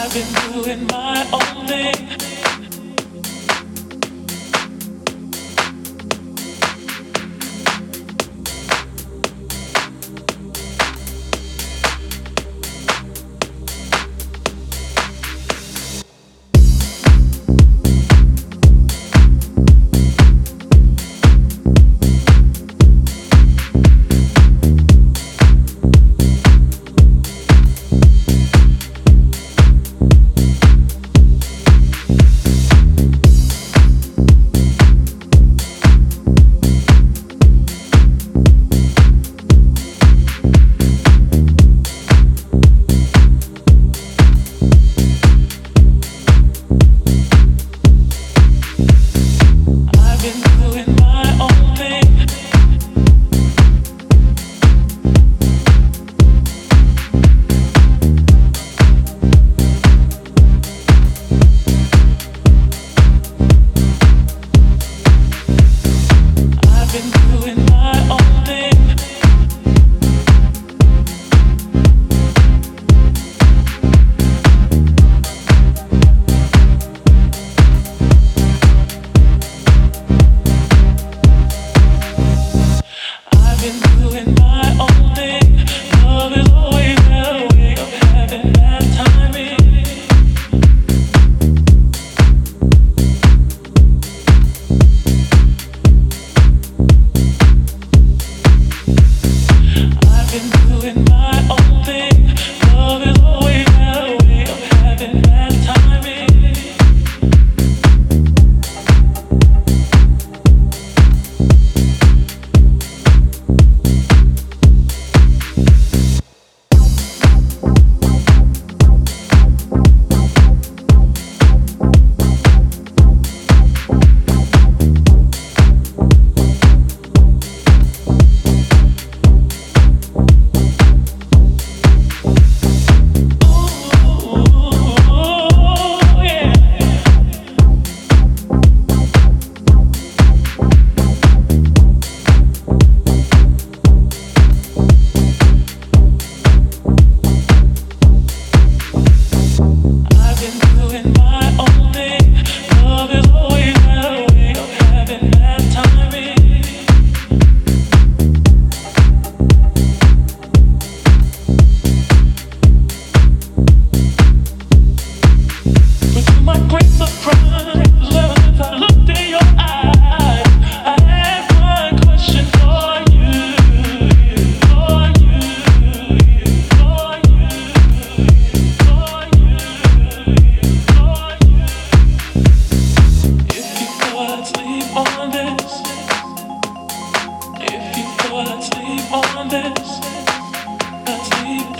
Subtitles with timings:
[0.00, 2.37] I've been doing my own thing.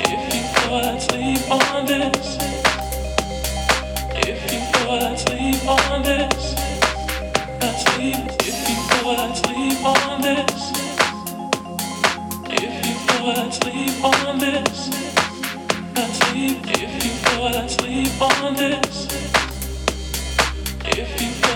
[0.00, 2.38] if you feel let's leave on this.
[4.16, 6.54] If you feel let's leave on this.
[7.60, 10.72] Let's leave if you feel let's leave on this.
[12.48, 14.88] If you feel let's leave on this.
[15.94, 19.06] Let's leave if you feel let's leave on this.
[20.84, 21.48] If you feel.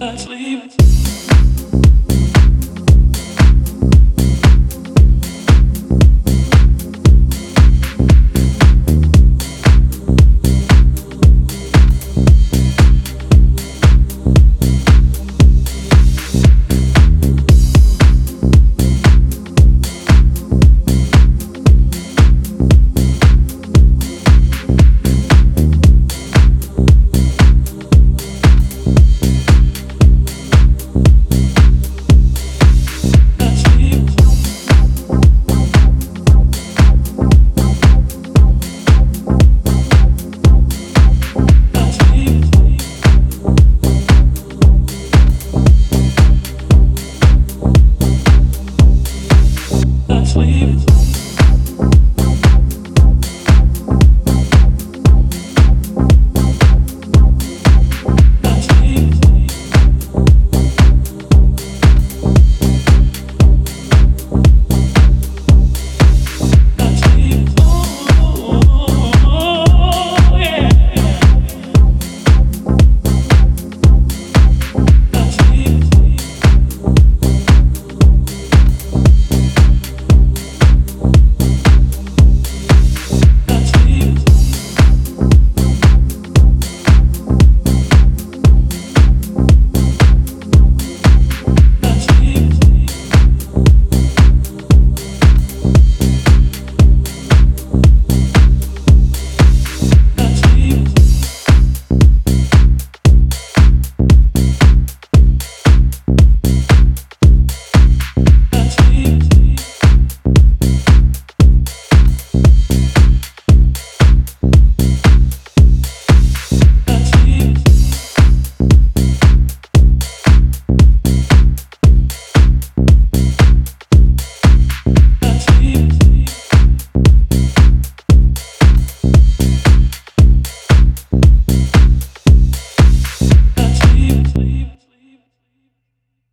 [0.00, 0.97] Let's leave.